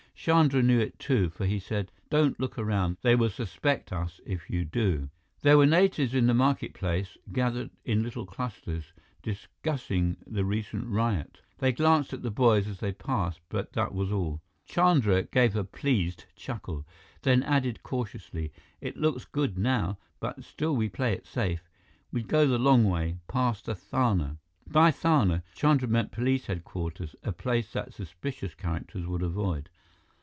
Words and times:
Chandra 0.23 0.61
knew 0.61 0.79
it 0.79 0.99
too, 0.99 1.31
for 1.31 1.47
he 1.47 1.57
said, 1.57 1.91
"Don't 2.11 2.39
look 2.39 2.59
around. 2.59 2.97
They 3.01 3.15
will 3.15 3.31
suspect 3.31 3.91
us 3.91 4.21
if 4.23 4.51
you 4.51 4.63
do." 4.63 5.09
There 5.41 5.57
were 5.57 5.65
natives 5.65 6.13
in 6.13 6.27
the 6.27 6.35
market 6.35 6.75
place, 6.75 7.17
gathered 7.31 7.71
in 7.85 8.03
little 8.03 8.27
clusters, 8.27 8.93
discussing 9.23 10.17
the 10.27 10.45
recent 10.45 10.85
riot. 10.85 11.39
They 11.57 11.71
glanced 11.71 12.13
at 12.13 12.21
the 12.21 12.29
boys 12.29 12.67
as 12.67 12.79
they 12.81 12.91
passed, 12.91 13.39
but 13.49 13.73
that 13.73 13.95
was 13.95 14.11
all. 14.11 14.43
Chandra 14.67 15.23
gave 15.23 15.55
a 15.55 15.63
pleased 15.63 16.25
chuckle, 16.35 16.85
then 17.23 17.41
added 17.41 17.81
cautiously, 17.81 18.51
"It 18.79 18.97
looks 18.97 19.25
good 19.25 19.57
now, 19.57 19.97
but 20.19 20.43
still 20.43 20.75
we 20.75 20.87
play 20.87 21.13
it 21.13 21.25
safe. 21.25 21.67
We 22.11 22.21
go 22.21 22.45
the 22.45 22.59
long 22.59 22.83
way, 22.83 23.17
past 23.27 23.65
the 23.65 23.73
thana." 23.73 24.37
By 24.67 24.91
thana, 24.91 25.41
Chandra 25.55 25.87
meant 25.87 26.11
police 26.11 26.45
headquarters, 26.45 27.15
a 27.23 27.31
place 27.31 27.73
that 27.73 27.91
suspicious 27.95 28.53
characters 28.53 29.07
would 29.07 29.23
avoid. 29.23 29.71